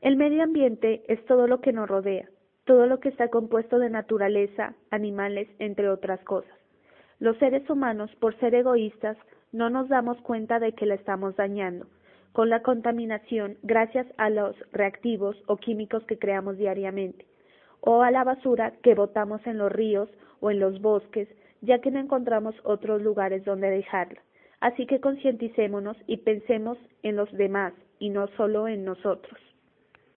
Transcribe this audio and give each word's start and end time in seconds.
El 0.00 0.16
medio 0.16 0.42
ambiente 0.42 1.02
es 1.08 1.24
todo 1.26 1.46
lo 1.46 1.60
que 1.60 1.72
nos 1.72 1.88
rodea, 1.88 2.28
todo 2.64 2.86
lo 2.86 3.00
que 3.00 3.10
está 3.10 3.28
compuesto 3.28 3.78
de 3.78 3.90
naturaleza, 3.90 4.74
animales, 4.90 5.48
entre 5.58 5.88
otras 5.88 6.20
cosas. 6.20 6.52
Los 7.18 7.36
seres 7.38 7.68
humanos, 7.68 8.10
por 8.18 8.38
ser 8.38 8.54
egoístas, 8.54 9.16
no 9.52 9.68
nos 9.68 9.88
damos 9.88 10.18
cuenta 10.22 10.58
de 10.58 10.72
que 10.72 10.86
la 10.86 10.94
estamos 10.94 11.36
dañando 11.36 11.86
con 12.32 12.48
la 12.48 12.62
contaminación 12.62 13.58
gracias 13.62 14.06
a 14.16 14.30
los 14.30 14.56
reactivos 14.72 15.36
o 15.46 15.56
químicos 15.56 16.04
que 16.04 16.18
creamos 16.18 16.56
diariamente, 16.56 17.26
o 17.80 18.02
a 18.02 18.10
la 18.10 18.24
basura 18.24 18.72
que 18.82 18.94
botamos 18.94 19.44
en 19.46 19.58
los 19.58 19.72
ríos 19.72 20.08
o 20.40 20.50
en 20.50 20.60
los 20.60 20.80
bosques, 20.80 21.28
ya 21.60 21.80
que 21.80 21.90
no 21.90 21.98
encontramos 21.98 22.54
otros 22.64 23.02
lugares 23.02 23.44
donde 23.44 23.68
dejarla. 23.70 24.22
Así 24.60 24.86
que 24.86 25.00
concienticémonos 25.00 25.96
y 26.06 26.18
pensemos 26.18 26.78
en 27.02 27.16
los 27.16 27.30
demás 27.32 27.72
y 27.98 28.10
no 28.10 28.28
solo 28.36 28.68
en 28.68 28.84
nosotros. 28.84 29.38